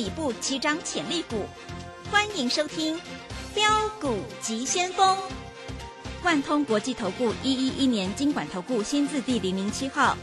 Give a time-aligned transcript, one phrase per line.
[0.00, 1.44] 底部起涨潜力股，
[2.10, 2.96] 欢迎收听
[3.54, 5.14] 《标股急先锋》。
[6.24, 10.16] 万通国际投顾一一一年经管投顾新字第零零七号。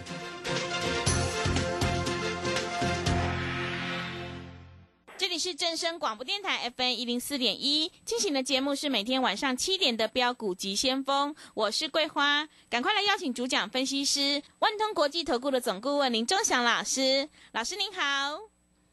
[5.16, 18.40] 这里是正声广播电台 FM 一零四点一进行的节目是每天晚上七点的标股急先锋，我是桂花，赶快来邀请主讲分析师万通国际投顾的总顾问林忠祥老师，老师您好，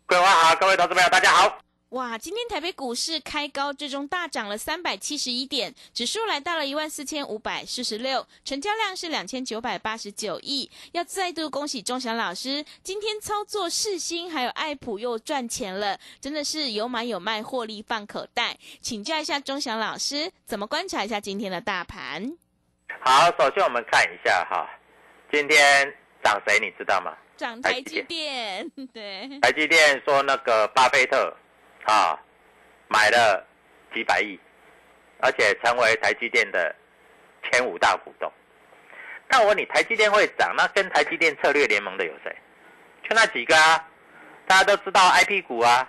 [0.06, 1.58] 桂花好，各位投资朋友大家好。
[1.90, 10.70] 哇，今天台北股市开高，最终大涨了三百七十一点，指数来到了一万四千五百四十六，成交量是两千九百八十九亿。
[10.92, 18.58] 要再度恭喜钟祥老师，今天操作世新还有爱普又赚钱了，真的是有买有卖，获利放口袋。
[18.82, 22.36] 请教一下钟祥老师，怎么观察一下今天的大盘？
[23.00, 24.68] 好，首先我们看一下哈，
[25.32, 27.16] 今天涨谁你知道吗？
[27.36, 31.34] 涨台积电，对，台积电说那个巴菲特。
[31.86, 32.18] 啊，
[32.88, 33.46] 买了
[33.92, 34.40] 几百亿，
[35.20, 36.74] 而且成为台积电的
[37.42, 38.32] 前五大股东。
[39.28, 40.54] 那我问你，台积电会涨？
[40.56, 42.34] 那跟台积电策略联盟的有谁？
[43.06, 43.86] 就那几个啊，
[44.46, 45.86] 大家都知道 I P 股啊。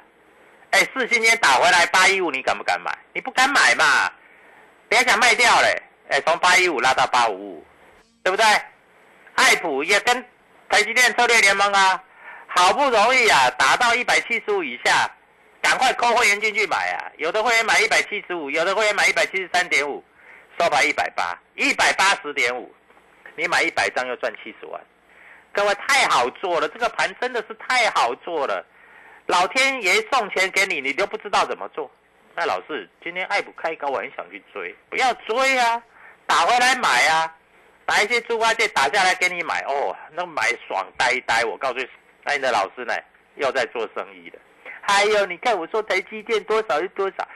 [0.71, 2.91] 哎，四星今天打回来八一五，你敢不敢买？
[3.13, 4.11] 你不敢买嘛？
[4.89, 5.81] 别想卖掉嘞。
[6.09, 7.65] 哎，从八一五拉到八五五，
[8.21, 8.45] 对不对？
[9.35, 10.25] 爱普也跟
[10.69, 12.03] 台积电策略联盟啊，
[12.47, 15.09] 好不容易啊，打到一百七十五以下。
[15.61, 17.09] 赶快扣会员进去买啊！
[17.17, 20.03] 有的会员买一百七十五，有的会员买一百七十三点五，
[20.59, 22.71] 收盘一百八，一百八十点五，
[23.35, 24.79] 你买一百张又赚七十万，
[25.51, 28.63] 各位太好做了，这个盘真的是太好做了，
[29.25, 31.89] 老天爷送钱给你，你都不知道怎么做。
[32.35, 35.81] 那老师，今天爱普开高，我很想去追，不要追啊，
[36.27, 37.35] 打回来买啊，
[37.85, 41.43] 把一些猪八戒打下来给你买哦，那买爽呆呆。
[41.43, 41.87] 我告诉你，
[42.23, 42.93] 那你的老师呢，
[43.35, 44.39] 又在做生意了。
[44.81, 47.27] 还有，你看我说台积电多少是多少，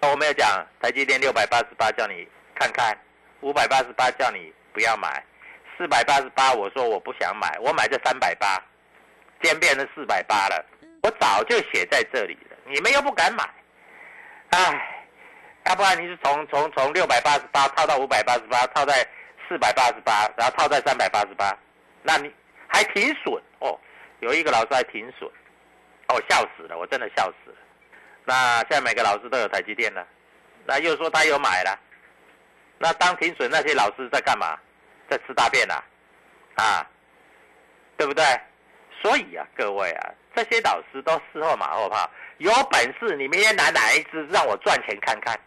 [0.00, 2.96] 我没有讲台积电六百八十八叫你看看，
[3.40, 5.22] 五百八十八叫你不要买，
[5.76, 8.62] 四百八十八我说我不想买，我买这三百八，
[9.42, 10.64] 今变成四百八了，
[11.02, 13.48] 我早就写在这里了，你们又不敢买，
[14.50, 15.04] 唉，
[15.66, 19.06] 要不然你是从从从六百八十八套到五百八十八，套在
[19.50, 21.58] 四百八十八，然后套在三百八十八，
[22.04, 22.32] 那你
[22.68, 23.76] 还挺损哦，
[24.20, 25.28] 有一个老师还挺损。
[26.06, 27.56] 哦笑死了，我真的笑死了。
[28.24, 30.06] 那现在每个老师都有台积电了，
[30.66, 31.76] 那又说他有买了，
[32.78, 34.56] 那当停损那些老师在干嘛？
[35.08, 35.82] 在吃大便呐？
[36.54, 36.86] 啊，
[37.96, 38.24] 对不对？
[39.02, 42.08] 所以啊，各位啊，这些老师都事后马后炮。
[42.38, 45.38] 有本事你明天拿哪一支让我赚钱看看，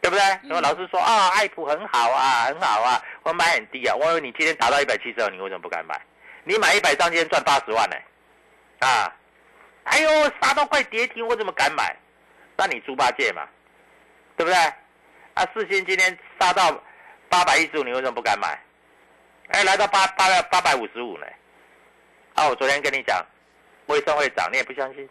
[0.00, 0.20] 对不对？
[0.20, 3.94] 然后老师说啊，爱普很好啊，很好啊，我买很低啊。
[3.96, 6.00] 我说你今天达到一百七十二，你为什么不敢买？
[6.44, 7.96] 你买一百张，今天赚八十万呢？
[8.80, 9.12] 啊？
[9.84, 10.10] 哎呦，
[10.40, 11.96] 杀到快跌停，我怎么敢买？
[12.56, 13.46] 那你猪八戒嘛，
[14.36, 14.58] 对不对？
[15.34, 16.80] 啊，四星今天杀到
[17.28, 18.58] 八百一十五，你为什么不敢买？
[19.48, 21.26] 哎，来到八八八百五十五呢？
[22.34, 23.24] 啊，我昨天跟你讲，
[23.86, 25.08] 卫生会涨，你也不相信。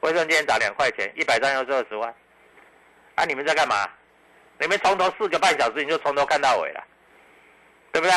[0.00, 2.14] 卫生今天涨两块钱，一百张又是二十万。
[3.14, 3.88] 啊，你们在干嘛？
[4.58, 6.84] 你们从头四个半小时，你就从头看到尾了，
[7.92, 8.14] 对不对？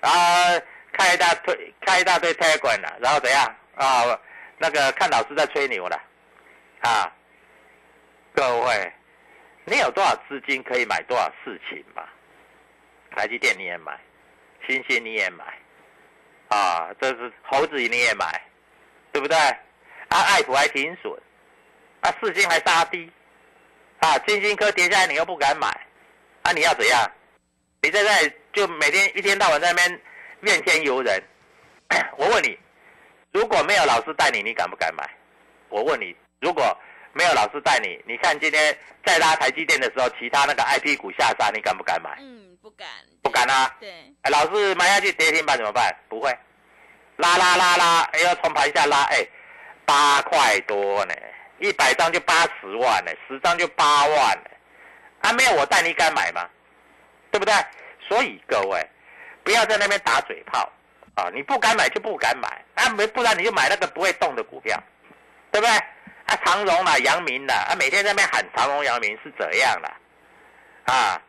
[0.00, 0.60] 然后
[0.92, 4.18] 开一大堆，开一大堆推管了，然后怎样啊？
[4.58, 6.00] 那个看老师在吹牛了，
[6.82, 7.10] 啊，
[8.34, 8.92] 各位，
[9.64, 12.04] 你有多少资金可以买多少事情嘛？
[13.16, 13.98] 台积电你也买，
[14.66, 15.44] 星星你也买，
[16.48, 18.40] 啊，这是猴子你也买，
[19.10, 19.36] 对不对？
[19.36, 21.12] 啊，爱普还挺损，
[22.02, 23.10] 啊，四星还杀低，
[24.02, 25.68] 啊，金星科跌下来你又不敢买，
[26.42, 27.10] 啊，你要怎样？
[27.82, 30.00] 你现在就每天一天到晚在那边
[30.40, 31.22] 怨天尤人，
[32.18, 32.58] 我问你。
[33.32, 35.08] 如果没有老师带你，你敢不敢买？
[35.68, 36.76] 我问你，如果
[37.12, 38.76] 没有老师带你，你看今天
[39.06, 42.18] 在拉台积电的时候，其他那个 I P 股下杀，你敢不敢买？
[42.20, 42.86] 嗯，不敢。
[43.22, 43.74] 不敢啊？
[43.80, 43.88] 对。
[44.22, 45.94] 哎，老师买下去跌停板怎么办？
[46.08, 46.36] 不会。
[47.16, 49.26] 拉拉拉拉，哎要从盘下拉，哎，
[49.86, 51.14] 八块多呢，
[51.62, 54.50] 一百张就八十万呢，十张就八万呢。
[55.22, 56.48] 啊，没有我带你敢买吗？
[57.30, 57.54] 对不对？
[58.08, 58.84] 所以各位，
[59.44, 60.68] 不要在那边打嘴炮。
[61.14, 64.82] 啊，你不敢买就不敢买，啊没不然你就买那个不会动的股票，
[65.50, 65.76] 对不对？
[66.24, 70.92] 啊长荣啦、阳明啦，啊每天在那边喊长荣、阳明是怎样的？
[70.92, 71.20] 啊，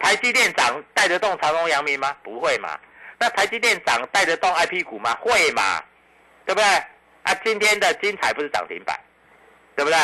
[0.00, 2.16] 台积电涨带得动长荣、阳明吗？
[2.22, 2.78] 不会嘛。
[3.18, 5.14] 那台积电涨带得动 I P 股吗？
[5.20, 5.84] 会嘛，
[6.46, 6.64] 对不对？
[7.22, 8.98] 啊今天的精彩不是涨停板，
[9.80, 9.98] 对不对？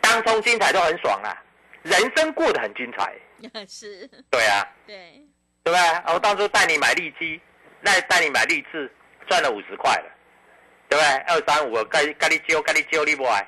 [0.00, 1.36] 当冲精彩都很爽啊，
[1.82, 3.12] 人生过得很精彩。
[3.68, 4.08] 是。
[4.30, 4.66] 对啊。
[4.86, 5.22] 对。
[5.62, 6.14] 对不对？
[6.14, 7.38] 我当初带你买利基。
[7.82, 8.90] 那带你买利智，
[9.28, 10.10] 赚了五十块了，
[10.88, 11.16] 对不对？
[11.28, 13.46] 二三五，该该你揪，该你揪，你不来。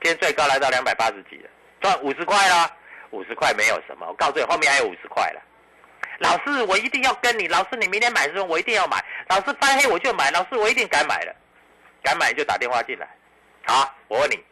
[0.00, 1.50] 今天最高来到两百八十几了，
[1.82, 2.74] 赚五十块啦，
[3.10, 4.06] 五十块没有什么。
[4.08, 5.42] 我告诉你，后面还有五十块了。
[6.20, 7.46] 老师，我一定要跟你。
[7.46, 9.04] 老师，你明天买的时候我一定要买。
[9.28, 10.30] 老师翻黑我就买。
[10.30, 11.36] 老师，我一定敢买了，
[12.02, 13.06] 敢买就打电话进来。
[13.66, 14.42] 好，我问你，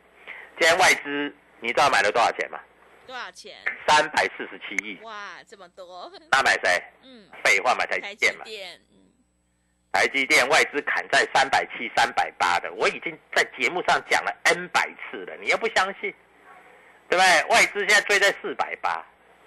[0.62, 2.56] 今天外资你知道买了多少钱吗？
[3.04, 3.56] 多少钱？
[3.84, 4.96] 三百四十七亿。
[5.02, 6.08] 哇，这么多！
[6.30, 6.80] 那买谁？
[7.02, 8.44] 嗯，废话，买台积电嘛。
[9.90, 16.14] 台积电外资砍在三百七、三百八的，我已经在节目上讲了 N 百次了，你又不相信，
[17.08, 17.44] 对不对？
[17.48, 19.04] 外资现在追在四百八，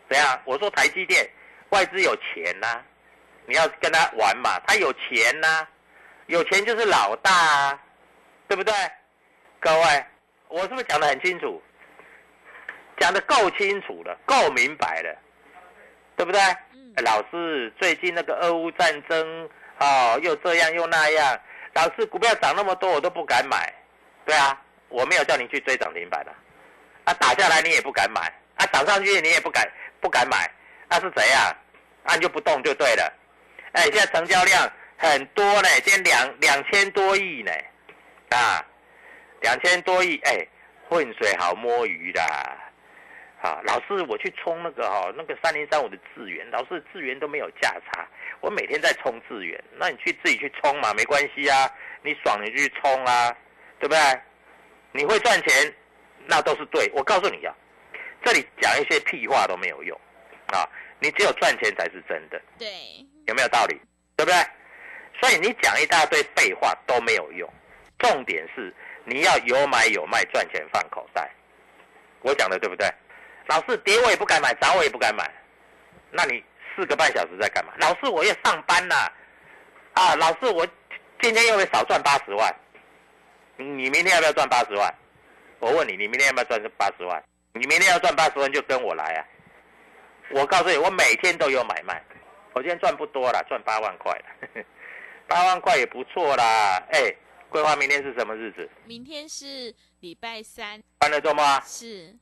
[0.10, 0.38] 怎样？
[0.44, 1.26] 我说台积电
[1.70, 2.84] 外资有钱呐，
[3.46, 5.66] 你要跟他玩嘛，他有钱呐，
[6.28, 7.84] 有钱就是老大啊，
[8.50, 8.74] 对不对？
[9.62, 10.06] 各位，
[10.48, 11.62] 我是不是讲的很清楚？
[13.00, 15.16] 讲的够清楚了，够明白了，
[16.16, 16.42] 对不对？
[16.74, 16.94] 嗯。
[17.04, 19.50] 老师，最近那个俄乌战争。
[19.78, 21.38] 哦，又这样又那样，
[21.74, 23.74] 老师股票涨那么多，我都不敢买。
[24.26, 24.58] 对啊，
[24.88, 26.32] 我没有叫你去追涨停板的，
[27.04, 28.22] 啊，打下来你也不敢买，
[28.56, 29.70] 啊，涨上去你也不敢
[30.00, 30.50] 不敢买，
[30.88, 31.54] 那是怎样？
[32.06, 33.14] 按就不动就对了。
[33.74, 37.52] 哎，现在成交量很多呢，今天两两千多亿呢，
[38.30, 38.66] 啊，
[39.46, 40.44] 两千多亿，哎，
[40.90, 42.20] 浑水好摸鱼的。
[43.44, 48.08] 啊，老师，我去冲那个哈，那个三零三五的资源，老师资源都没有价差，
[48.40, 51.70] 我每天在冲资源，那你去自己去冲嘛，没关系啊，
[52.02, 53.32] 你爽你就去冲啊，
[53.80, 54.00] 对不对？
[54.94, 55.72] 你会赚钱，
[56.26, 56.90] 那都是对。
[56.96, 57.54] 我告诉你啊，
[58.24, 59.96] 这里讲一些屁话都没有用，
[60.48, 60.68] 啊，
[61.00, 62.68] 你只有赚钱才是真的，对，
[63.28, 63.80] 有没有道理？
[64.16, 64.36] 对不对？
[65.22, 67.48] 所以你讲一大堆废话都没有用，
[68.00, 68.74] 重点是
[69.06, 71.30] 你要有买有卖，赚钱放口袋。
[72.22, 72.88] 我讲的对不对？
[73.48, 75.32] 老师跌我也不敢买，涨我也不敢买，
[76.12, 76.44] 那你
[76.76, 77.74] 四个半小时在干嘛？
[77.78, 78.96] 老师我要上班呐，
[79.94, 80.68] 啊，老师我
[81.22, 82.54] 今天又会少赚八十万，
[83.58, 84.94] 你明天要不要赚八十万？
[85.60, 87.24] 我问你，你明天要不要赚八十万？
[87.54, 89.26] 你明天要赚八十万就跟我来啊！
[90.32, 92.04] 我告诉你，我每天都有买卖，
[92.54, 94.20] 我今天赚不多了，赚八万块，
[95.28, 96.84] 八万块也不错啦。
[96.92, 97.16] 哎，
[97.50, 98.70] 规划明天是什么日子？
[98.86, 100.82] 明天是礼拜三。
[101.00, 101.62] 欢乐周末啊？
[101.66, 102.14] 是。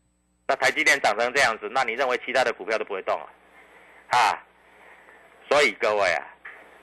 [0.47, 4.17] 那台积电涨成这样子，那你认为其他的股票都不会动啊？
[4.17, 4.43] 啊，
[5.49, 6.21] 所以各位啊，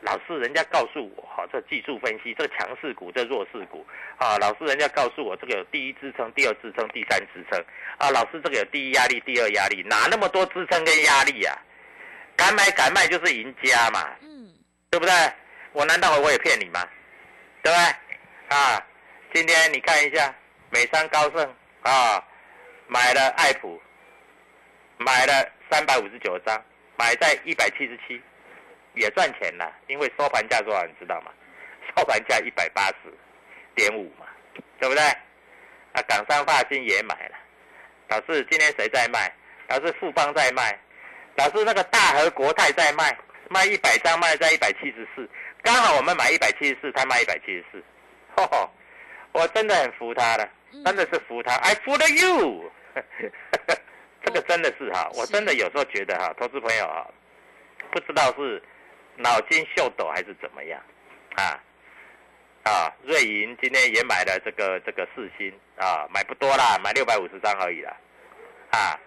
[0.01, 7.63] 老师人家告诉我哈，这技术分析，这强势股，这弱势股啊，老师人家告诉我这个有第一支撑、第二支撑、第三支撑
[7.99, 11.57] 啊，老师这个有第一压力、第二压力，哪那么多支撑跟压力呀？
[12.37, 14.51] 敢买敢卖就是赢家嘛，嗯，
[14.89, 15.13] 对不对？
[15.73, 16.81] 我难道我也骗你吗？
[17.63, 17.95] 对不对？
[18.51, 18.85] 啊，
[19.33, 20.35] 今天你看一下
[20.71, 22.23] 美商高盛啊。
[22.93, 23.81] 买了爱普，
[24.97, 26.61] 买了三百五十九张，
[26.99, 28.21] 买在一百七十七，
[28.95, 29.73] 也赚钱了。
[29.87, 31.31] 因为收盘价多少你知道吗？
[31.97, 32.95] 收盘价一百八十
[33.77, 34.27] 点五嘛，
[34.81, 35.05] 对不对？
[35.93, 37.37] 啊，港商发新也买了。
[38.09, 39.33] 老师，今天谁在卖？
[39.69, 40.77] 老师，富邦在卖。
[41.37, 43.17] 老师，那个大和国泰在卖，
[43.51, 45.31] 卖一百张，卖在一百七十四。
[45.63, 47.81] 刚好我们买一百七十四，他卖一百七十四。
[48.41, 48.71] 吼吼，
[49.33, 50.49] 我真的很服他了，
[50.85, 51.55] 真的是服他。
[51.57, 52.71] I f o l you。
[54.23, 57.07] 这个真的是哈，我真的有时候觉得哈，投资朋友啊，
[57.91, 58.63] 不知道是
[59.17, 60.81] 脑筋秀抖还是怎么样，
[61.37, 61.59] 啊
[62.65, 67.97] 啊，瑞银今天也买了这个这个四星啊，买不多啦，买六百五十张而已啦，
[68.71, 68.99] 啊，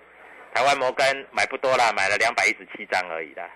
[0.54, 3.48] 台湾摩根买不多啦，买了两百一十七张而已啦，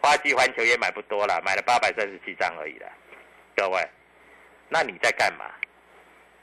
[0.00, 2.88] 花旗环球也买不多啦，买了八百三十七张而已啦，
[3.56, 3.88] 各位，
[4.70, 5.44] 那你在干嘛？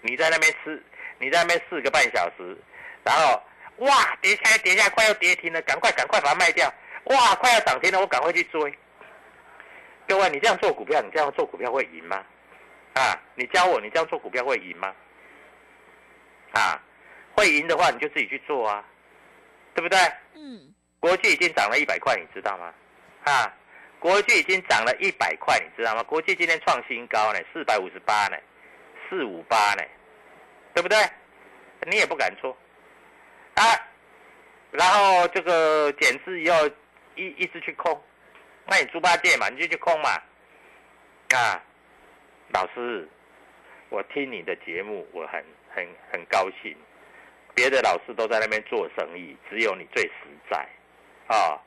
[0.02, 0.84] 你在那边吃，
[1.18, 2.56] 你在那边四个半小时。
[3.04, 3.42] 然后，
[3.78, 6.72] 哇，跌下来，跌下来，快要跌停了，赶快，赶快把它卖掉。
[7.06, 8.78] 哇，快要涨停了，我赶快去追。
[10.08, 12.24] 各位，你这样做股票，你这样做股票会赢吗？
[12.94, 14.94] 啊，你教我，你这样做股票会赢吗？
[16.52, 16.80] 啊，
[17.36, 18.84] 会赢的话，你就自己去做啊，
[19.74, 19.98] 对不对？
[20.36, 20.74] 嗯。
[21.00, 22.74] 国际已经涨了一百块，你知道吗？
[23.24, 23.54] 啊，
[24.00, 26.04] 国际已经涨了一百块，你知道吗？
[26.04, 28.38] 国际今天创新高呢，四百五十八呢，
[29.10, 29.84] 四五八呢，
[30.74, 30.98] 对不对？
[31.88, 32.56] 你也不敢做。
[33.56, 33.64] 啊，
[34.72, 36.68] 然后这个减资以后
[37.16, 38.00] 一一直去空，
[38.68, 40.10] 那你猪八戒嘛，你就去空嘛。
[41.36, 41.62] 啊，
[42.54, 43.08] 老师，
[43.90, 46.76] 我听你的节目，我很很很高兴。
[47.56, 50.12] 别的老师都在那边做生意，只有你最实
[50.52, 50.58] 在。
[51.28, 51.60] 啊，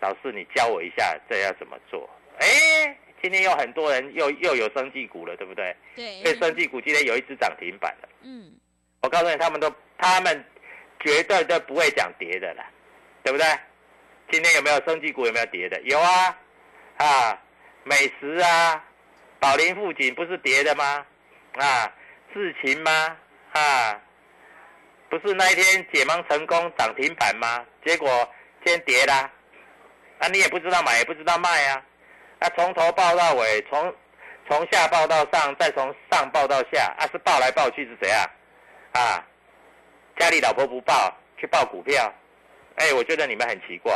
[0.00, 2.08] 老师你教我一下，这要怎么做？
[2.38, 5.76] 哎，今天有很多人又又有生技股了，对不对？
[5.96, 6.22] 对。
[6.22, 8.08] 所以生技股今天有一只涨停板了。
[8.22, 8.52] 嗯。
[9.02, 10.44] 我告诉你，他们都他们。
[11.00, 12.66] 绝对都不会讲跌的了，
[13.22, 13.46] 对不对？
[14.32, 15.24] 今天有没有生技股？
[15.24, 15.80] 有没有跌的？
[15.82, 16.36] 有啊，
[16.96, 17.40] 啊，
[17.84, 18.84] 美食啊，
[19.38, 21.06] 宝林富锦不是跌的吗？
[21.52, 21.94] 啊，
[22.34, 23.16] 智勤吗？
[23.52, 24.02] 啊，
[25.08, 27.64] 不是那一天解盲成功涨停板吗？
[27.86, 28.08] 结果
[28.64, 29.32] 今天跌啦，啊，
[30.26, 31.84] 你也不知道买，也不知道卖啊，
[32.40, 33.94] 啊，从头报到尾，从
[34.48, 38.18] 从下报到上，再从上报到下，啊，是报来报去是怎样？
[38.92, 39.24] 啊，
[40.16, 42.12] 家里老婆不报，去报股票，
[42.76, 43.92] 哎，我觉得你们很奇怪，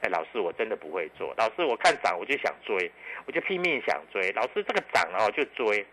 [0.00, 2.90] 哎，老师我真的不会做，老师我看涨我就想追，
[3.26, 5.86] 我就拼命想追，老师这个涨哦就追，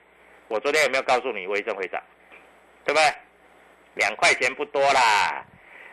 [0.48, 2.02] 我昨天有没有告诉你微证会涨？
[2.86, 3.14] 对不对？
[3.96, 5.44] 两块钱不多啦，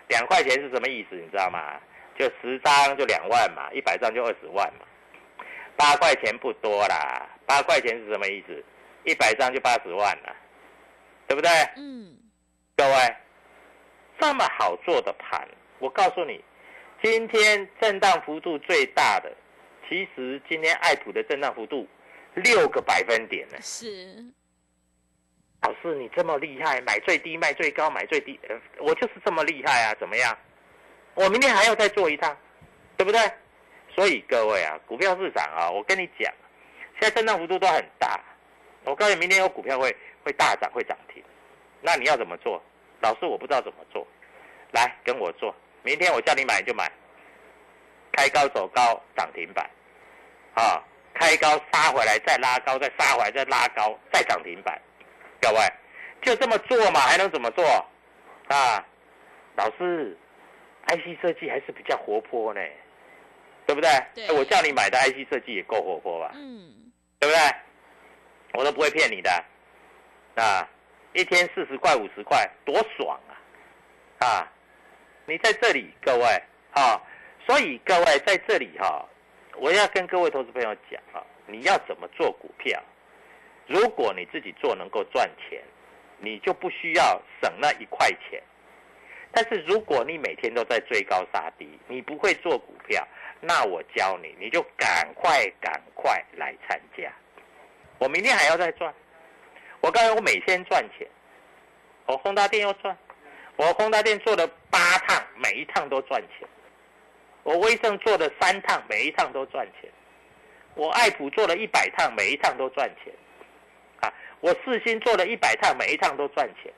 [0.09, 1.17] 两块钱是什么意思？
[1.17, 1.81] 你知道吗？
[2.19, 4.87] 就十张就两万嘛，一百张就二十万嘛。
[5.77, 8.65] 八块钱不多啦，八块钱是什么意思？
[9.05, 10.35] 一百张就八十万了，
[11.29, 11.51] 对不对？
[11.77, 12.17] 嗯。
[12.77, 13.17] 各位，
[14.19, 15.47] 这么好做的盘，
[15.79, 16.43] 我告诉你，
[17.03, 19.31] 今天震荡幅度最大的，
[19.89, 21.87] 其实今天爱普的震荡幅度
[22.35, 23.57] 六个百分点呢。
[23.61, 24.25] 是。
[25.63, 29.95] 老师，你这么厉害，买最低卖最高，买最低，呃，我就是这么厉害啊！
[29.99, 30.37] 怎么样？
[31.17, 32.37] 我明天还要再做一趟，
[32.97, 33.21] 对不对？
[33.95, 36.33] 所以各位啊，股票市场啊，我跟你讲，
[37.01, 38.21] 现在震荡幅度都很大。
[38.85, 41.21] 我告诉你，明天有股票会会大涨，会涨停。
[41.81, 42.63] 那你要怎么做？
[43.01, 44.07] 老师，我不知道怎么做。
[44.73, 46.91] 来跟我做，明天我叫你买就买，
[48.13, 49.69] 开高走高涨停板，
[50.55, 50.83] 啊，
[51.15, 54.79] 开高杀回来再拉高，再杀回来再拉高，再涨停板。
[55.41, 55.59] 各位，
[56.21, 57.65] 就这么做嘛，还能怎么做？
[58.49, 58.85] 啊，
[59.55, 60.19] 老师
[60.87, 62.61] ，IC 设计还是比较活泼呢，
[63.67, 63.91] 对不对？
[64.15, 64.37] 对。
[64.37, 66.33] 我叫你买的 IC 设计也够活泼吧？
[66.35, 66.93] 嗯。
[67.19, 67.57] 对不对？
[68.53, 69.31] 我都不会骗你的，
[70.37, 70.69] 啊，
[71.13, 73.33] 一天四十块、五十块，多爽啊！
[74.27, 74.53] 啊，
[75.27, 77.03] 你在这里，各位，啊，
[77.47, 79.07] 所以各位在这里哈，
[79.57, 82.83] 我要跟各位投资朋友讲啊，你要怎么做股票？
[83.67, 85.63] 如果你自己做能够赚钱，
[86.19, 88.43] 你就不需要省那一块钱。
[89.37, 93.07] 但是如果你每天都在追高杀低，你不会做股票，
[93.39, 97.13] 那我教你，你就赶快赶快来参加。
[97.99, 98.95] 我明天还要再赚。
[99.83, 101.07] 我告诉我每天赚钱，
[102.07, 102.97] 我宏达店要赚，
[103.57, 106.49] 我宏达店做了八趟，每一趟都赚钱。
[107.43, 109.91] 我威盛做了三趟，每一趟都赚钱。
[110.77, 113.13] 我爱普做了一百趟，每一趟都赚钱。
[114.01, 116.73] 啊我四星做了一百趟，每一趟都赚钱。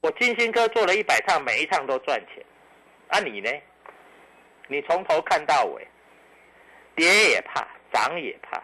[0.00, 2.44] 我金星科做了一百趟，每一趟都赚钱。
[3.08, 3.50] 啊，你呢？
[4.68, 5.86] 你从头看到尾，
[6.94, 8.62] 跌也怕，涨也怕，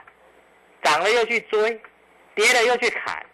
[0.83, 1.79] 涨了又去追，
[2.35, 3.25] 跌了又去砍。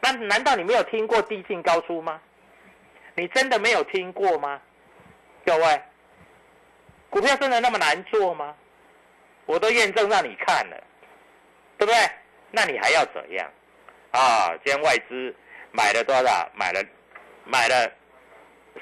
[0.00, 2.20] 那难道你没有听过低进高出吗？
[3.14, 4.60] 你真的没有听过吗？
[5.44, 5.82] 各位，
[7.10, 8.56] 股票真的那么难做吗？
[9.46, 10.84] 我都验证让你看了，
[11.76, 12.10] 对不对？
[12.50, 13.48] 那你还要怎样？
[14.10, 15.34] 啊，今天外资
[15.72, 16.50] 买了多少？
[16.54, 16.82] 买了，
[17.44, 17.92] 买了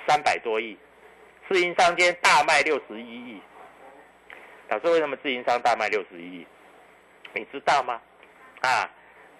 [0.06, 0.76] 三百多亿。
[1.48, 3.40] 自营商今天大卖六十一亿。
[4.68, 6.46] 老师，为什么自营商大卖六十一亿？
[7.34, 8.00] 你知道吗？
[8.62, 8.90] 啊，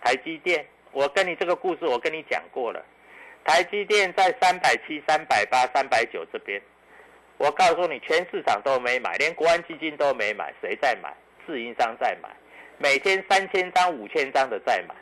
[0.03, 2.85] 台积电，我跟你这个故事我跟你讲过了。
[3.45, 6.61] 台积电在三百七、三百八、三百九这边，
[7.39, 11.15] 我告诉你，全市场都没买，连国安基金都没买，谁在买？
[11.47, 12.29] 自营商在买，
[12.79, 14.95] 每天三千张、五千张的在买。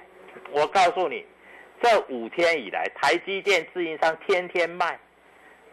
[0.51, 1.27] 我告诉你，
[1.85, 4.99] 这五天以来，台积电自营商天天卖，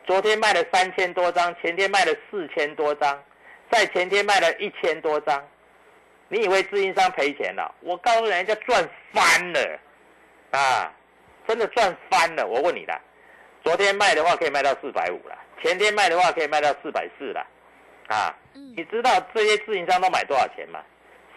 [0.04, 3.18] 昨天卖了三千多张，前天卖了四千多张，
[3.72, 5.42] 在前天卖了一千多张。
[6.28, 7.74] 你以为自营商赔钱了？
[7.80, 9.80] 我告诉人家赚翻了，
[10.52, 10.94] 啊，
[11.48, 12.46] 真的赚翻了。
[12.46, 13.00] 我问你的，
[13.64, 17.48] 昨天卖的话可以卖到四百五了，前天卖的话可以卖到四百四了，
[18.08, 18.36] 啊，
[18.76, 20.84] 你知道这些自营商都买多少钱吗？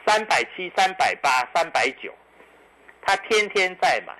[0.04, 2.12] 三百七、三百八、三百九。
[3.06, 4.14] 他天天在买，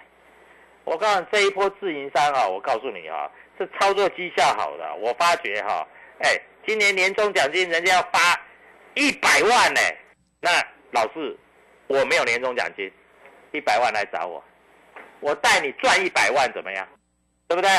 [0.85, 4.95] 我告诉你这一波自营商啊，我告诉你啊，是操作绩效好的。
[4.97, 5.87] 我发觉哈，
[6.21, 8.41] 哎，今年年终奖金人家要发
[8.95, 9.81] 一百万呢。
[10.41, 10.51] 那
[10.93, 11.37] 老师，
[11.87, 12.93] 我没有年终奖金，
[13.53, 14.45] 一百万来找我，
[15.21, 16.87] 我带你赚一百万怎么样？
[17.49, 17.71] 对不对？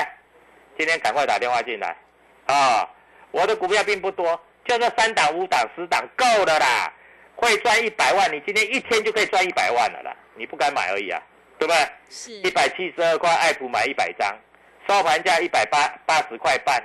[0.78, 1.96] 今天赶快打电话进来
[2.48, 2.90] 啊！
[3.32, 6.92] 我的股票并不多，就这三档、五档、十档够了啦。
[7.36, 10.16] 会赚一百万，你今天一天就可以赚一百万了啦！
[10.36, 11.22] 你不敢买而已啊，
[11.58, 11.90] 对不对？
[12.10, 12.32] 是。
[12.32, 14.36] 一百七十二块，爱普买一百张，
[14.88, 16.84] 收盘价一百八八十块半，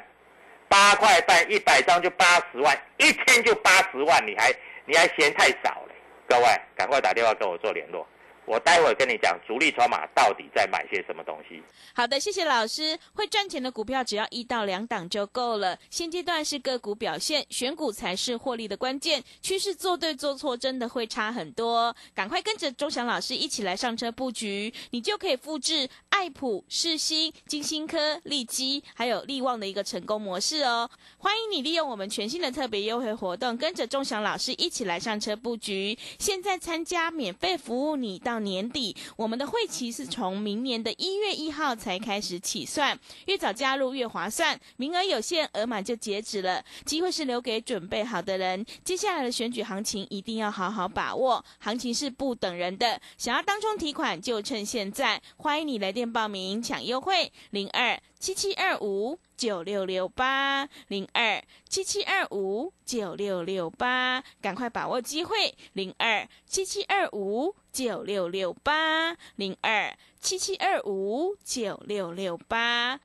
[0.69, 5.95] 八块半一百张就八十万，一天就八十万，你还你还嫌太少了？
[6.29, 6.45] 各位，
[6.77, 8.07] 赶快打电话跟我做联络。
[8.51, 11.63] 我待会跟你讲主力筹码到底在买些什么东西。
[11.95, 12.99] 好的，谢谢老师。
[13.15, 15.79] 会赚钱的股票只要一到两档就够了。
[15.89, 19.23] 现阶段是个股表现，选股才是获利的关键。
[19.41, 21.95] 趋势做对做错真的会差很多。
[22.13, 30.91] 赶快跟着钟祥老师一起来上车布局，你就可以复制爱普、世新、金星科、利基还有利旺的一个成功模式哦。
[31.19, 35.97] 欢迎你利用我们全新的特别优惠活动，跟着钟祥老师一起来上车布局。
[36.19, 48.65] 现在参加免费服务，你到年底，我们的会期是从明年的一月一号才开始起算，越早加入越划算，名额有限，额满就截止了，机会是留给准备好的人。
[48.85, 59.19] 接下来的选举行情一定要好好把握，行情是不等人的，想要当中提款就趁现在，欢迎你来电报名抢优惠，零二七七二五。
[59.41, 65.57] 九六六八零二七七二五九六六八，赶快把握机会！
[65.73, 73.01] 零二七七二五九六六八零二七七二五九六六八。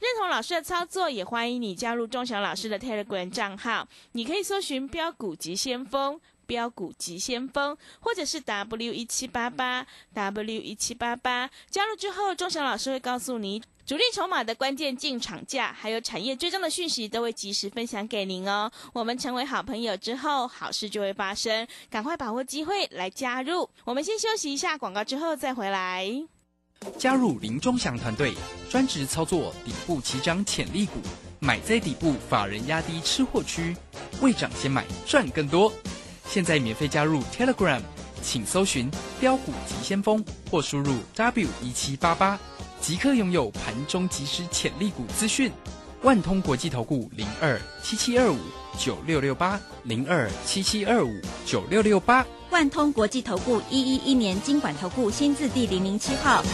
[0.00, 3.86] 认同老师的操作，也欢迎你加入钟祥老师的 Telegram 账号。
[4.10, 6.20] 你可以搜寻“标股急先锋”。
[6.46, 18.68] 标股急先锋，或者是 W 一七八八 W 一七八八，加入之后，钟祥老师会告诉你主力筹码的关键进场价，还有产业追踪的讯息，都会及时分享给您哦。
[18.92, 23.70] 我们成为好朋友之后，好事就会发生，赶快把握机会来加入。
[23.84, 26.04] 我们先休息一下广告，之后再回来。
[26.98, 28.34] 加入林忠祥团队，
[28.68, 30.94] 专职操作底部起涨潜力股，
[31.38, 33.76] 买在底部，法人压低吃货区，
[34.20, 35.72] 未涨先买赚更多。
[36.26, 37.80] 现在免费加入 Telegram，
[38.20, 38.90] 请搜寻
[39.20, 42.36] “标股急先锋”或输入 “w 一七八八”，
[42.86, 45.50] 即刻拥有盘中即时潜力股资讯。
[46.02, 48.38] 万通国际投顾零二七七二五
[48.78, 51.10] 九六六八零二七七二五
[51.44, 52.24] 九六六八。
[52.50, 56.44] 万通国际投顾一一一年经管投顾新字第零零七号。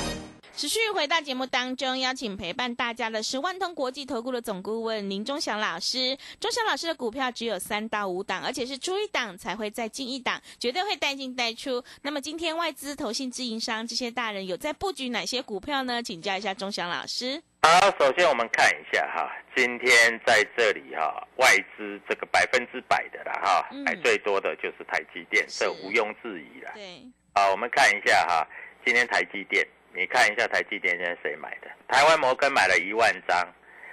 [0.55, 6.17] 持续回到节目当中，邀请陪伴大家的是万通国际投顾的总顾问林忠祥老师。
[6.39, 11.83] 忠祥老师的股票只有三到五档，而且是出一档才会再进一档，绝对会带进带出。
[12.03, 16.03] 那么今天外资、投信、自营商这些大人有在布局哪些股票呢？
[16.03, 17.43] 请教一下忠祥老师。
[17.63, 26.71] 好，首先我们看一下哈，今天在这里哈，外资这个百分之百的啦哈，买最多的就是台积电，这毋庸置疑了。
[26.75, 27.03] 对，
[27.35, 28.47] 好，我们看一下哈，
[28.85, 29.67] 今天台积电。
[29.95, 31.71] 你看一下台积电现在谁买的？
[31.89, 33.47] 台湾摩根买了一万张，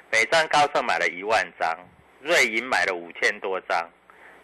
[0.09, 1.77] 北上高盛买了一万张，
[2.21, 3.89] 瑞银买了五千多张，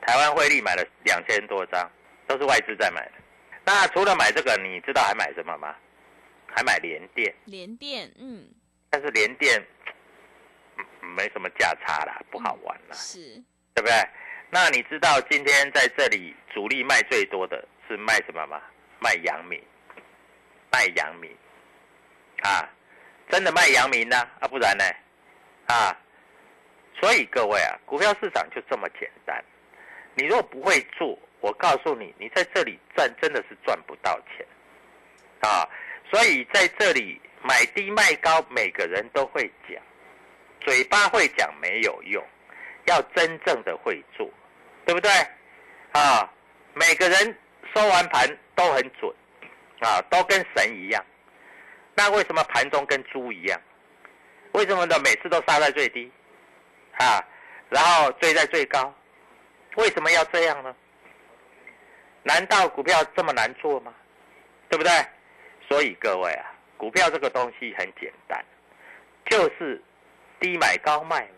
[0.02, 1.90] 台湾汇利买了两千多张，
[2.28, 3.12] 都是外资在买的。
[3.64, 5.74] 那除了买这个，你知道还买什么吗？
[6.48, 7.34] 还买联电。
[7.46, 8.48] 联电，嗯。
[8.90, 9.66] 但是联电
[11.16, 12.96] 没什么价差啦，不好玩啦。
[12.96, 13.42] 是。
[13.74, 13.94] 对不对？
[14.50, 18.62] 那你知道今天在这里主力卖最多的是卖什么吗？
[19.00, 19.62] 卖阳明，
[20.72, 21.32] 卖阳明。
[22.44, 22.70] 啊，
[23.30, 24.18] 真的卖阳明呢？
[24.40, 24.84] 啊，不然呢？
[25.68, 25.98] 啊，
[27.00, 29.44] 所以各位啊，股票市场就这么简单。
[30.14, 34.46] 你如果不会做，我告诉你，你在这里赚真的是赚不到钱
[35.42, 35.68] 啊。
[36.12, 39.82] 所以在这里买低卖高，每个人都会讲，
[40.62, 42.24] 嘴巴会讲没有用，
[42.86, 44.30] 要真正的会做，
[44.86, 45.12] 对不对？
[45.94, 46.32] 啊，
[46.74, 47.38] 每个人
[47.74, 49.14] 收完盘都很准
[49.80, 51.04] 啊，都跟神一样。
[51.96, 53.60] 那为什么盘中跟猪一样？
[54.52, 54.98] 为什么呢？
[55.00, 56.12] 每次都杀在最低，
[56.98, 57.24] 啊，
[57.70, 58.94] 然后追在最高，
[59.76, 60.74] 为什么要这样呢？
[62.24, 63.94] 难道股票这么难做吗？
[64.70, 64.92] 对不对？
[65.68, 68.44] 所以各位啊，股票这个东西很简单，
[69.26, 69.82] 就是
[70.40, 71.38] 低买高卖嘛。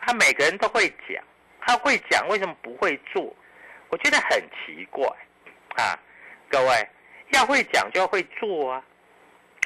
[0.00, 1.22] 他每个人都会讲，
[1.60, 3.34] 他会讲，为什么不会做？
[3.88, 5.04] 我觉得很奇怪
[5.76, 5.98] 啊，
[6.48, 6.88] 各位
[7.32, 8.84] 要会讲就要会做啊。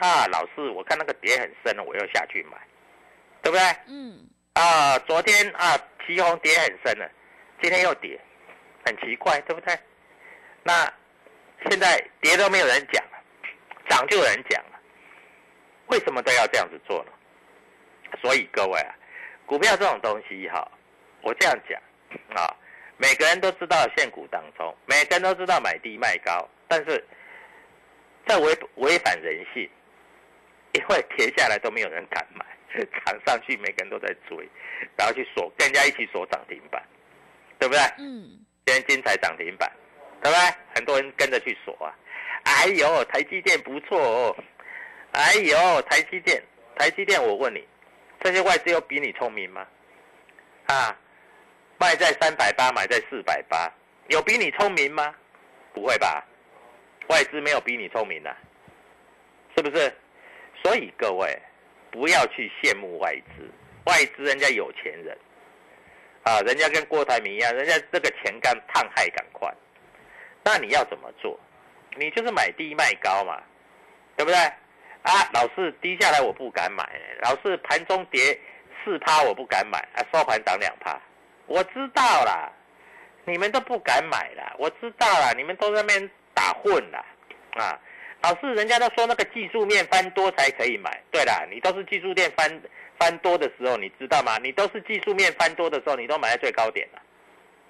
[0.00, 2.59] 啊，老师，我看那个跌很深了，我又下去买，
[3.42, 3.64] 对不对？
[3.87, 4.28] 嗯。
[4.54, 5.76] 啊，昨天啊，
[6.07, 7.11] 旗红跌很深了，
[7.61, 8.20] 今天又跌，
[8.85, 9.76] 很奇怪，对不对？
[10.62, 10.92] 那
[11.68, 13.18] 现在跌都没有人讲了，
[13.88, 14.78] 涨就有人讲了，
[15.87, 17.11] 为什么都要这样子做呢？
[18.22, 18.94] 所以各位啊，
[19.44, 20.70] 股票这种东西哈，
[21.22, 21.80] 我这样讲
[22.37, 22.54] 啊，
[22.96, 27.04] 每个人都知道现股当中，每个人都知道买低卖高，但是
[28.26, 29.68] 在违违反人性。
[30.74, 32.44] 因为跌下来都没有人敢买，
[33.06, 34.48] 涨上去每个人都在追，
[34.96, 36.82] 然后去锁，跟人家一起锁涨停板，
[37.58, 37.80] 对不对？
[37.98, 38.38] 嗯。
[38.66, 39.70] 今天精彩涨停板，
[40.22, 40.54] 对不对？
[40.74, 41.94] 很多人跟着去锁啊。
[42.44, 44.37] 哎呦，台积电不错哦。
[45.12, 46.42] 哎呦，台积电，
[46.76, 47.62] 台积电，我问你，
[48.22, 49.66] 这些外资有比你聪明吗？
[50.66, 50.96] 啊，
[51.78, 53.70] 卖在三百八，买在四百八，
[54.08, 55.14] 有比你聪明吗？
[55.74, 56.24] 不会吧？
[57.08, 58.34] 外资没有比你聪明的，
[59.54, 59.94] 是不是？
[60.64, 61.38] 所以各位
[61.92, 63.48] 不要去羡慕外资，
[63.85, 65.16] 外资人家有钱人
[66.24, 69.48] 啊，人家跟郭台铭一样，人家这个钱干烫害赶快。
[70.42, 71.38] 那你要怎么做？
[71.96, 73.40] 你就是买低卖高嘛，
[74.16, 74.37] 对不对？
[74.37, 76.83] 啊，老是低下来我不敢买，
[77.20, 78.37] 老是盘中跌
[78.83, 80.98] 四趴我不敢买，啊，收盘涨两趴，
[81.46, 82.50] 我知道啦，
[83.27, 87.05] 你们都不敢买啦，我知道啦，你们都在那边打混啦，
[87.53, 87.79] 啊，
[88.24, 92.62] 老是人家都说那个技术面翻多才可以买，对啦，你都是技术面翻
[92.98, 94.38] 翻多的时候，你知道吗？
[94.38, 97.02] 你都是技术面翻多的时候，你都买在最高点了，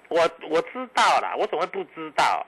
[0.07, 2.47] 我我知道啦，我怎么会不知道？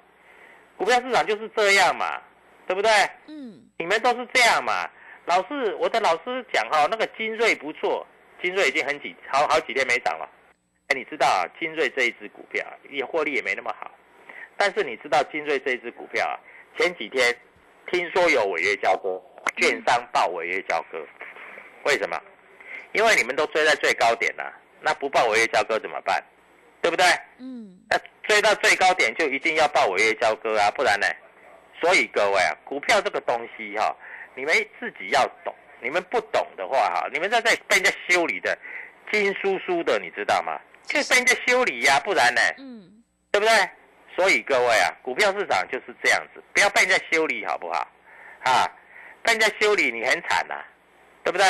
[0.77, 2.21] 股票市场就是这样嘛。
[2.67, 2.91] 对不对？
[3.27, 4.89] 嗯，你们都是这样嘛？
[5.23, 8.05] 老师，我的老师讲哈，那个精锐不错，
[8.43, 10.29] 精锐已经很几好好几天没涨了。
[10.89, 13.89] 哎，你知道啊，精锐这一只股票也获利也没那么好，
[14.57, 16.35] 但是你知道精锐这一只股票啊，
[16.77, 17.33] 前几天
[17.91, 19.21] 听说有违约交割，
[19.57, 20.99] 券商报违约交割，
[21.83, 22.19] 为什么？
[22.93, 26.23] 因为你们都追在最高点了，那不报违约交割怎么办？
[26.81, 27.05] 对不对？
[27.39, 31.07] 嗯，那追到最高点就一定要报违约交割啊，不然呢？
[31.79, 33.95] 所以各位啊，股票这个东西哈，
[34.35, 35.53] 你们自己要懂。
[35.79, 38.57] 你们不懂的话哈，你们在这被人家修理的
[39.11, 40.59] 金叔叔的，你知道吗？
[40.83, 42.41] 就被人家修理呀，不然呢？
[42.57, 43.53] 嗯，对不对？
[44.17, 47.87] 所以各位啊，股票市场就是这样子，不要被人家修理，好不好？
[48.43, 48.65] 啊，
[49.21, 50.55] 被人家修理你很惨呐，
[51.23, 51.45] 对不对？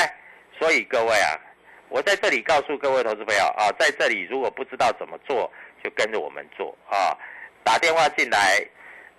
[0.60, 1.40] 所以各位啊，
[1.88, 5.50] 我在这里告诉各位投资朋友啊，在这里如果不知道怎么做，
[5.82, 7.16] 就跟着我们做啊，
[7.64, 8.62] 打电话进来。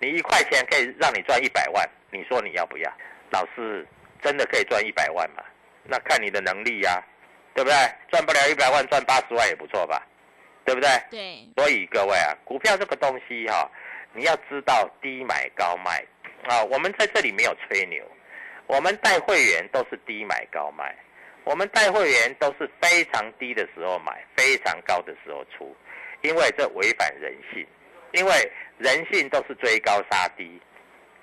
[0.01, 2.89] 你一块钱可以让你赚一百万，你说你要不要？
[3.31, 3.85] 老师
[4.21, 5.43] 真的可以赚一百万吗？
[5.83, 7.03] 那看你的能力呀，
[7.53, 7.75] 对不对？
[8.09, 10.01] 赚不了一百万，赚八十万也不错吧，
[10.69, 10.89] 对不对？
[11.09, 11.47] 对。
[11.57, 13.67] 所以各位啊，股票这个东西哈，
[14.13, 16.05] 你要知道低买高卖
[16.43, 16.63] 啊。
[16.65, 18.05] 我们在这里没有吹牛，
[18.67, 20.95] 我们带会员都是低买高卖，
[21.43, 25.75] 我们带会员都是非常低的时候买，非常高的时候出，
[26.21, 27.65] 因为这违反人性。
[28.11, 30.59] 因为人性都是追高杀低，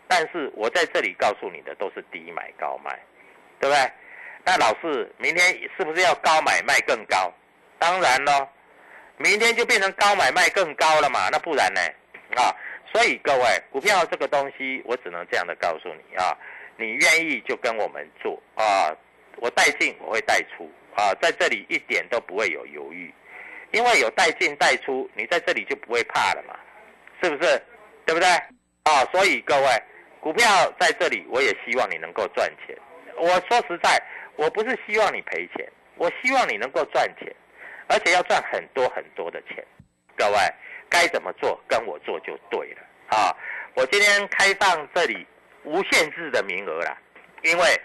[0.07, 2.91] 但是我在这里告诉你的都是低买高卖，
[3.61, 3.93] 对不对？
[4.45, 7.33] 那老师明天是不是要高买卖更高？
[7.79, 8.49] 当然喽，
[9.19, 11.29] 明天就变成高买卖更高了嘛？
[11.31, 11.81] 那不然呢？
[12.37, 12.55] 啊，
[12.93, 16.37] 所以各位股票这个东西，我只能这样的告诉你啊，
[16.77, 18.95] 你愿意就跟我们做啊，
[19.37, 23.13] 我带进我会带出啊，在这里一点都不会有犹豫，
[23.73, 26.55] 因为有带进带出，你在这里就不会怕了嘛。
[27.23, 27.63] 是不是？
[28.05, 28.29] 对不对？
[28.83, 29.83] 啊，所以各位，
[30.21, 30.47] 股票
[30.79, 32.77] 在这里，我也希望你能够赚钱。
[33.17, 33.99] 我说实在，
[34.37, 37.35] 我不是希望你赔钱，我希望你能够赚钱，
[37.89, 39.65] 而且要赚很多很多的钱。
[40.17, 40.39] 各位，
[40.89, 43.37] 该怎么做，跟我做就对了啊！
[43.75, 45.27] 我今天开放这里
[45.65, 46.97] 无限制的名额啦，
[47.43, 47.81] 因为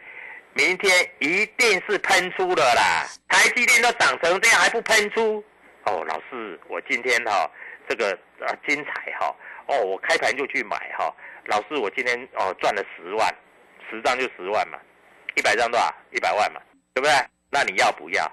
[0.53, 3.05] 明天一定是喷出的啦。
[3.27, 5.43] 台积电都涨成这样还不喷出？
[5.85, 7.49] 哦，老师，我今天哈。
[7.89, 9.35] 这个啊精彩哈
[9.65, 11.13] 哦，我开盘就去买哈，
[11.47, 13.35] 老师我今天哦赚了十万，
[13.89, 14.79] 十张就十万嘛，
[15.35, 15.93] 一百张多少？
[16.11, 16.61] 一百万嘛，
[16.93, 17.13] 对不对？
[17.49, 18.31] 那你要不要？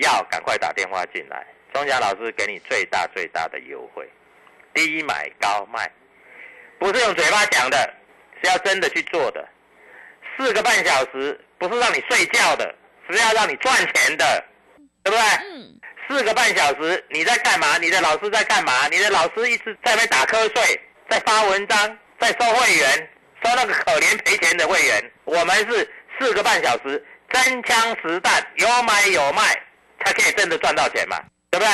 [0.00, 4.08] 要，赶快打电话进来，庄家老师给你最大最大的优惠，
[4.74, 5.90] 低买高卖，
[6.78, 7.94] 不是用嘴巴讲的，
[8.42, 9.48] 是要真的去做的，
[10.36, 12.74] 四个半小时不是让你睡觉的，
[13.08, 14.44] 是要让你赚钱的，
[15.02, 15.20] 对不对？
[15.20, 15.80] 嗯。
[16.08, 17.78] 四个半小时，你在干嘛？
[17.78, 18.88] 你的老师在干嘛？
[18.88, 23.08] 你的老师一直在那打瞌睡，在发文章，在收会员，
[23.44, 25.12] 收那个可怜赔钱的会员。
[25.24, 29.62] 我们是四个半小时，真枪实弹，有买有卖，
[30.00, 31.16] 他可以真的赚到钱嘛，
[31.50, 31.72] 对不对？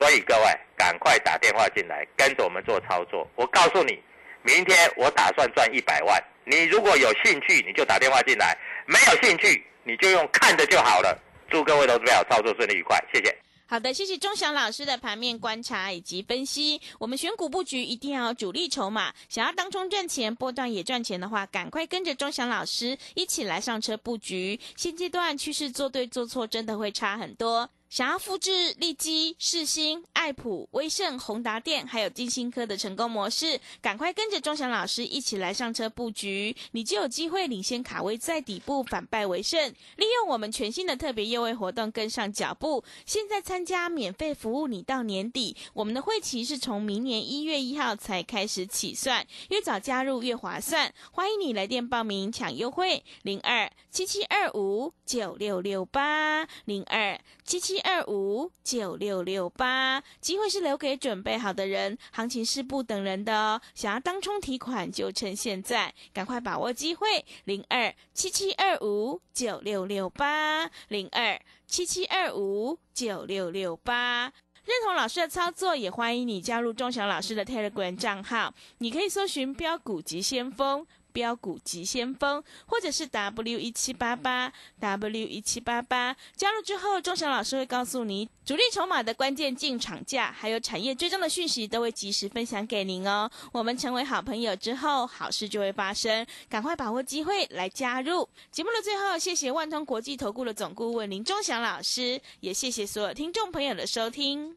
[0.00, 0.44] 所以各位
[0.76, 3.28] 赶快打电话进来，跟着我们做操作。
[3.34, 4.00] 我告诉你，
[4.42, 6.22] 明天我打算赚一百万。
[6.44, 8.56] 你如果有兴趣，你就打电话进来；
[8.86, 11.16] 没有兴趣，你就用看的就好了。
[11.48, 13.36] 祝各位投资友操作顺利愉快，谢谢。
[13.72, 16.78] 好的，谢谢钟祥老师的盘面观察以及分析。
[16.98, 24.60] 我们选股布局一定要主力筹码，想要当中赚钱、波段也赚钱的话，赶快跟着钟祥老师一起来上车布局。
[24.76, 27.66] 现阶段趋势做对做错，真的会差很多。
[27.92, 39.70] 想要复制利基、世新、爱普、威盛、宏达电，还有金星科的成功模式，赶快跟着钟祥老师一起来上车布局，你就有机会领先卡位在底部，反败为胜。
[39.96, 42.82] 利用我们全新的特别优惠活动，跟上脚步。
[43.04, 50.90] 现在参加免费服务，你到年底，我们的会期是从明年一月一号才开始起算，越早加入越划算。
[51.10, 57.81] 欢迎你来电报名抢优惠，零二七七二五九六六八零二七七。
[57.82, 60.02] 二五九六六八。
[60.20, 63.60] 机会是留给准备好的人，行情是不等人的哦。
[63.74, 67.24] 想要当冲提款，就趁现在，赶快把握机会。
[67.44, 74.32] 零二七七二五九六六八，零二七七二五九六六八。
[74.64, 78.54] 认同老师的操作，也欢迎你加入钟祥老师的 Telegram 账号。
[78.78, 80.86] 你可以搜寻“标股急先锋”。
[81.12, 93.30] 标股急先锋，或者是 W 一七八八 W 一七八八，加入之后，钟祥老师会告诉你主力筹码的关键进场价，还有产业追踪的讯息，都会及时分享给您哦。
[93.52, 98.28] 我们成为好朋友之后，好事就会发生，赶快把握机会来加入。
[98.50, 104.56] 节目的最后，谢谢万通国际投顾的总顾问林钟祥老师，也谢谢所有听众朋友的收听。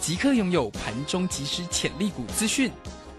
[0.00, 2.72] 即刻拥有盘中即时潜力股资讯，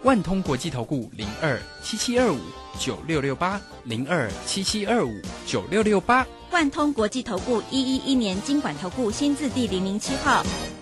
[0.04, 2.40] 万通国际投顾零二七七二五
[2.80, 10.44] 九六六八零二七七二五九六六八，万通国际投顾一一一年经管投顾新字第零零七号。